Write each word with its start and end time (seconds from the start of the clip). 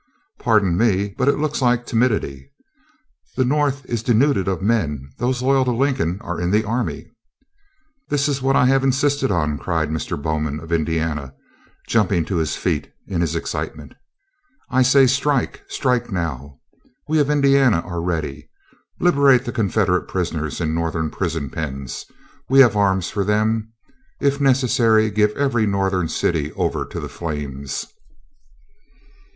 Pardon 0.39 0.79
me, 0.79 1.13
but 1.15 1.27
it 1.27 1.37
looks 1.37 1.61
like 1.61 1.85
timidity. 1.85 2.51
The 3.37 3.45
North 3.45 3.85
is 3.85 4.01
denuded 4.01 4.47
of 4.47 4.59
men, 4.59 5.11
those 5.19 5.43
loyal 5.43 5.63
to 5.65 5.71
Lincoln 5.71 6.17
are 6.21 6.41
in 6.41 6.49
the 6.49 6.63
army." 6.63 7.05
"That 8.09 8.27
is 8.27 8.41
what 8.41 8.55
I 8.55 8.65
have 8.65 8.83
insisted 8.83 9.29
on," 9.29 9.59
cried 9.59 9.91
Mr. 9.91 10.19
Bowman, 10.19 10.59
of 10.59 10.71
Indiana, 10.71 11.35
jumping 11.87 12.25
to 12.25 12.37
his 12.37 12.55
feet 12.55 12.91
in 13.05 13.21
his 13.21 13.35
excitement. 13.35 13.93
"I 14.71 14.81
say 14.81 15.05
strike, 15.05 15.61
strike 15.67 16.11
now! 16.11 16.57
We 17.07 17.19
of 17.19 17.29
Indiana 17.29 17.81
are 17.81 18.01
ready. 18.01 18.49
Liberate 18.99 19.45
the 19.45 19.51
Confederate 19.51 20.07
prisoners 20.07 20.59
in 20.59 20.73
Northern 20.73 21.11
prison 21.11 21.51
pens! 21.51 22.05
We 22.49 22.61
have 22.61 22.75
arms 22.75 23.11
for 23.11 23.23
them. 23.23 23.71
If 24.19 24.41
necessary, 24.41 25.11
give 25.11 25.29
every 25.37 25.67
Northern 25.67 26.09
city 26.09 26.51
over 26.53 26.85
to 26.87 26.99
the 26.99 27.07
flames." 27.07 27.85